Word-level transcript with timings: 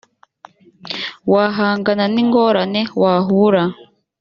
wahangana 1.33 2.03
n 2.13 2.15
ingorane 2.23 2.81
wahura 3.01 3.63